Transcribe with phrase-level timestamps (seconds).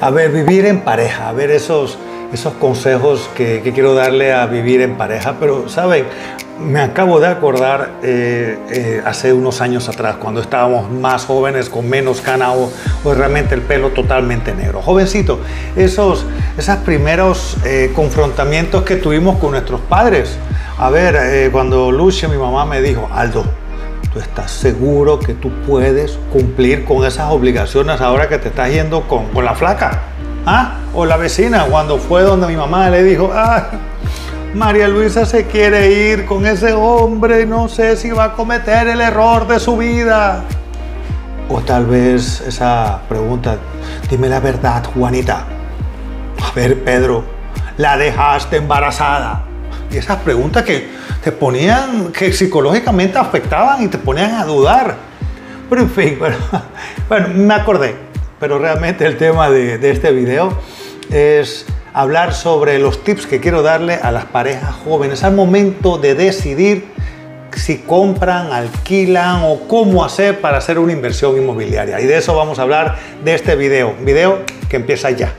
[0.00, 1.98] A ver, vivir en pareja, a ver esos,
[2.32, 6.04] esos consejos que, quiero darle a vivir en pareja, pero saben,
[6.60, 11.88] me acabo de acordar eh, eh, hace unos años atrás, cuando estábamos más jóvenes, con
[11.88, 12.70] menos cana o,
[13.12, 14.82] realmente el pelo totalmente negro.
[14.82, 15.40] Jovencito,
[15.74, 16.24] esos,
[16.56, 20.38] esos primeros eh, confrontamientos que tuvimos con nuestros padres.
[20.78, 23.44] A ver, cuando Lucia, mi mamá, me dijo, Aldo,
[24.12, 29.02] ¿tú estás seguro que tú puedes cumplir con esas obligaciones ahora que te estás yendo
[29.08, 30.02] con, con la flaca?
[30.46, 30.78] ¿Ah?
[30.94, 33.68] O la vecina, cuando fue donde mi mamá le dijo, ah,
[34.54, 39.00] María Luisa se quiere ir con ese hombre, no sé si va a cometer el
[39.00, 40.44] error de su vida.
[41.50, 43.56] O tal vez esa pregunta,
[44.10, 45.44] dime la verdad, Juanita.
[46.42, 47.24] A ver, Pedro,
[47.76, 49.47] la dejaste embarazada.
[49.90, 50.88] Y esas preguntas que
[51.22, 54.96] te ponían, que psicológicamente afectaban y te ponían a dudar.
[55.68, 56.18] Pero en fin,
[57.08, 57.94] bueno, me acordé.
[58.38, 60.56] Pero realmente el tema de, de este video
[61.10, 66.14] es hablar sobre los tips que quiero darle a las parejas jóvenes al momento de
[66.14, 66.84] decidir
[67.58, 72.00] si compran, alquilan o cómo hacer para hacer una inversión inmobiliaria.
[72.00, 75.34] Y de eso vamos a hablar de este video, video que empieza ya.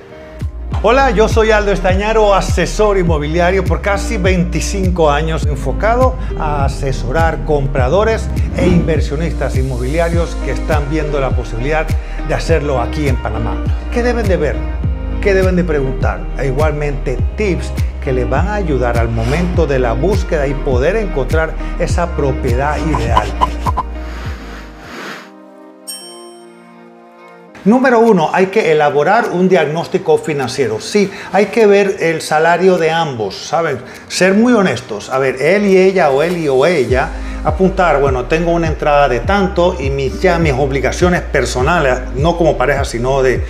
[0.81, 8.29] Hola, yo soy Aldo Estañaro, asesor inmobiliario por casi 25 años enfocado a asesorar compradores
[8.55, 11.85] e inversionistas inmobiliarios que están viendo la posibilidad
[12.29, 13.61] de hacerlo aquí en Panamá.
[13.91, 14.55] ¿Qué deben de ver?
[15.19, 16.21] ¿Qué deben de preguntar?
[16.37, 20.95] E igualmente tips que les van a ayudar al momento de la búsqueda y poder
[20.95, 23.27] encontrar esa propiedad ideal.
[27.69, 30.81] Número uno, hay que elaborar un diagnóstico financiero.
[30.81, 33.77] Sí, hay que ver el salario de ambos, ¿saben?
[34.07, 35.11] Ser muy honestos.
[35.11, 37.09] A ver, él y ella o él y o ella
[37.43, 42.57] apuntar, bueno, tengo una entrada de tanto y mis, ya mis obligaciones personales, no como
[42.57, 43.43] pareja, sino de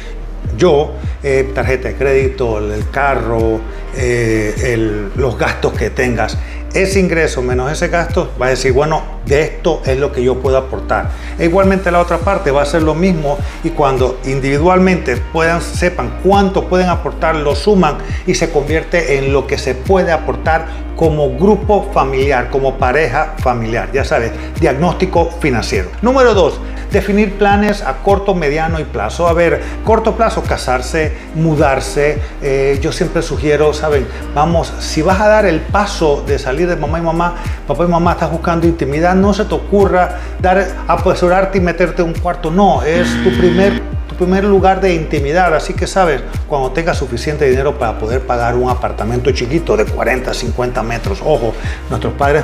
[0.57, 0.91] yo,
[1.23, 3.61] eh, tarjeta de crédito, el carro,
[3.95, 6.37] eh, los gastos que tengas,
[6.73, 10.39] ese ingreso menos ese gasto, va a decir, bueno, de esto es lo que yo
[10.39, 11.09] puedo aportar.
[11.37, 16.19] E igualmente la otra parte va a ser lo mismo y cuando individualmente puedan, sepan
[16.23, 21.37] cuánto pueden aportar, lo suman y se convierte en lo que se puede aportar como
[21.37, 23.89] grupo familiar, como pareja familiar.
[23.93, 25.89] Ya sabes, diagnóstico financiero.
[26.01, 26.59] Número dos,
[26.91, 29.27] definir planes a corto, mediano y plazo.
[29.27, 32.19] A ver, corto plazo, casarse, mudarse.
[32.41, 36.75] Eh, yo siempre sugiero, saben, vamos, si vas a dar el paso de salir de
[36.75, 37.35] mamá y mamá,
[37.67, 42.09] papá y mamá estás buscando intimidad, no se te ocurra dar, apresurarte y meterte en
[42.09, 42.51] un cuarto.
[42.51, 45.53] No, es tu primer tu primer lugar de intimidad.
[45.53, 50.33] Así que sabes, cuando tengas suficiente dinero para poder pagar un apartamento chiquito de 40,
[50.33, 51.53] 50 metros, ojo,
[51.89, 52.43] nuestros padres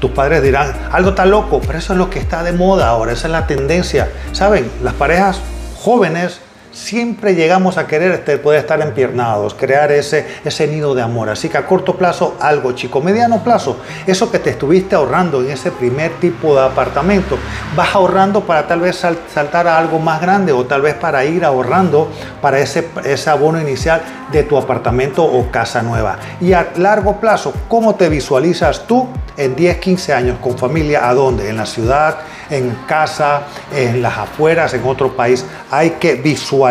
[0.00, 3.12] tus padres dirán, algo está loco, pero eso es lo que está de moda ahora,
[3.12, 4.10] esa es la tendencia.
[4.32, 4.70] ¿Saben?
[4.82, 5.40] Las parejas
[5.78, 6.40] jóvenes
[6.74, 11.30] siempre llegamos a querer este, poder estar empiernados, crear ese, ese nido de amor.
[11.30, 13.00] Así que a corto plazo, algo chico.
[13.00, 17.38] Mediano plazo, eso que te estuviste ahorrando en ese primer tipo de apartamento,
[17.76, 21.44] vas ahorrando para tal vez saltar a algo más grande o tal vez para ir
[21.44, 22.10] ahorrando
[22.42, 24.02] para ese, ese abono inicial
[24.32, 26.18] de tu apartamento o casa nueva.
[26.40, 31.08] Y a largo plazo, ¿cómo te visualizas tú en 10, 15 años con familia?
[31.08, 31.48] ¿A dónde?
[31.48, 32.18] ¿En la ciudad?
[32.50, 33.42] ¿En casa?
[33.72, 34.74] ¿En las afueras?
[34.74, 35.44] ¿En otro país?
[35.70, 36.16] Hay que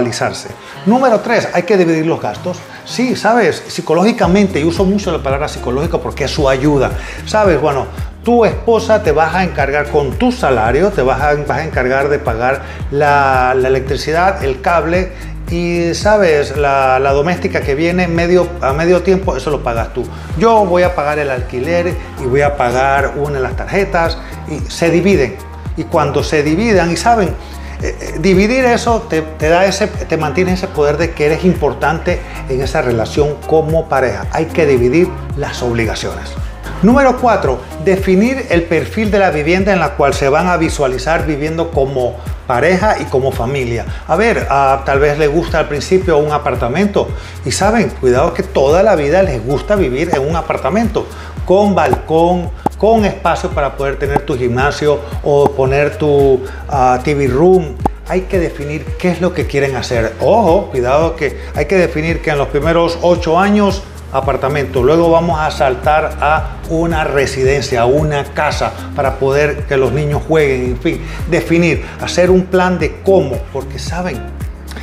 [0.01, 0.49] visualizarse.
[0.85, 2.59] Número 3, hay que dividir los gastos.
[2.85, 6.91] Sí, sabes, psicológicamente, y uso mucho la palabra psicológica porque es su ayuda.
[7.25, 7.85] Sabes, bueno,
[8.23, 12.09] tu esposa te vas a encargar con tu salario, te vas a, vas a encargar
[12.09, 12.61] de pagar
[12.91, 15.11] la, la electricidad, el cable
[15.53, 20.03] y sabes, la, doméstica que viene medio, a medio tiempo, eso lo pagas tú.
[20.39, 24.17] Yo voy a pagar el alquiler y voy a pagar una de las tarjetas
[24.49, 25.35] y se dividen.
[25.77, 27.29] Y cuando se dividan y saben,
[27.83, 32.21] eh, eh, dividir eso te, da ese, te mantiene ese poder de que eres importante
[32.47, 34.25] en esa relación como pareja.
[34.31, 36.31] Hay que dividir las obligaciones.
[36.81, 37.59] Número 4.
[37.83, 42.15] Definir el perfil de la vivienda en la cual se van a visualizar viviendo como
[42.47, 43.85] pareja y como familia.
[44.07, 47.09] A ver, tal vez le gusta al principio un apartamento
[47.43, 51.05] y saben, cuidado que toda la vida les gusta vivir en un apartamento
[51.45, 52.49] con balcón,
[52.83, 57.77] con espacio para poder tener tu gimnasio o poner tu ah, TV room.
[58.09, 60.11] Hay que definir qué es lo que quieren hacer.
[60.19, 64.83] Ojo, cuidado que hay que definir que en los primeros ocho años apartamento.
[64.83, 70.21] Luego vamos a saltar a una residencia, a una casa para poder que los niños
[70.27, 71.01] jueguen, en fin,
[71.31, 74.21] definir, hacer un plan de cómo, porque saben,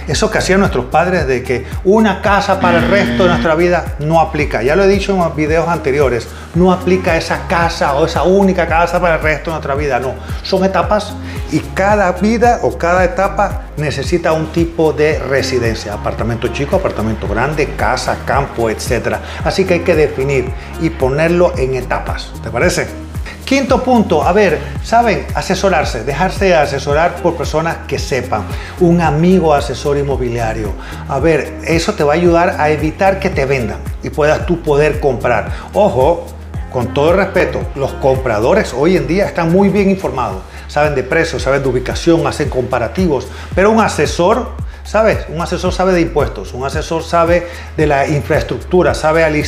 [0.09, 3.97] Eso que hacían nuestros padres de que una casa para el resto de nuestra vida
[4.01, 4.63] no aplica.
[4.63, 8.67] Ya lo he dicho en los videos anteriores, no aplica esa casa o esa única
[8.67, 10.15] casa para el resto de nuestra vida, no.
[10.43, 11.15] Son etapas
[11.53, 17.75] y cada vida o cada etapa necesita un tipo de residencia, apartamento chico, apartamento grande,
[17.77, 19.17] casa, campo, etc.
[19.45, 20.51] Así que hay que definir
[20.81, 22.33] y ponerlo en etapas.
[22.43, 23.10] ¿Te parece?
[23.51, 28.45] Quinto punto, a ver, saben, asesorarse, dejarse asesorar por personas que sepan.
[28.79, 30.73] Un amigo asesor inmobiliario.
[31.09, 34.63] A ver, eso te va a ayudar a evitar que te vendan y puedas tú
[34.63, 35.51] poder comprar.
[35.75, 36.29] Ojo,
[36.73, 40.43] con todo respeto, los compradores hoy en día están muy bien informados.
[40.69, 43.27] Saben de precios, saben de ubicación, hacen comparativos.
[43.57, 44.51] Pero un asesor
[44.91, 45.19] ¿Sabes?
[45.29, 47.47] Un asesor sabe de impuestos, un asesor sabe
[47.77, 49.45] de la infraestructura, sabe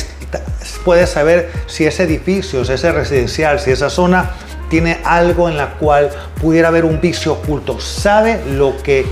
[0.85, 4.31] puede saber si ese edificio, si ese residencial, si esa zona
[4.69, 7.81] tiene algo en la cual pudiera haber un vicio oculto.
[7.81, 9.05] Sabe lo que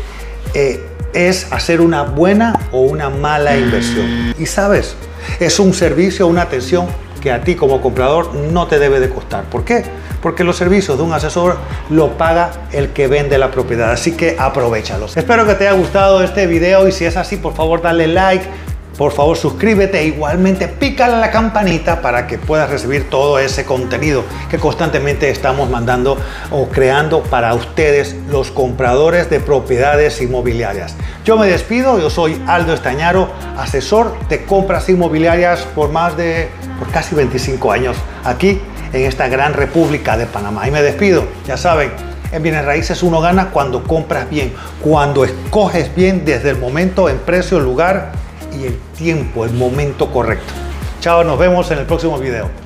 [0.53, 0.81] eh,
[1.13, 4.33] es hacer una buena o una mala inversión.
[4.39, 4.95] Y sabes,
[5.41, 6.87] es un servicio, una atención
[7.19, 9.43] que a ti como comprador no te debe de costar.
[9.49, 9.83] ¿Por qué?
[10.21, 11.57] Porque los servicios de un asesor
[11.89, 15.17] lo paga el que vende la propiedad, así que aprovechalos.
[15.17, 18.45] Espero que te haya gustado este video y si es así, por favor dale like,
[18.97, 23.65] por favor suscríbete e igualmente pícale a la campanita para que puedas recibir todo ese
[23.65, 26.17] contenido que constantemente estamos mandando
[26.51, 30.95] o creando para ustedes los compradores de propiedades inmobiliarias.
[31.25, 36.89] Yo me despido, yo soy Aldo Estañaro, asesor de compras inmobiliarias por más de por
[36.91, 38.61] casi 25 años aquí
[38.93, 40.67] en esta gran república de Panamá.
[40.67, 41.91] Y me despido, ya saben,
[42.31, 47.17] en bienes raíces uno gana cuando compras bien, cuando escoges bien desde el momento, en
[47.19, 48.11] precio, lugar
[48.57, 50.53] y el tiempo, el momento correcto.
[50.99, 52.60] Chao, nos vemos en el próximo video.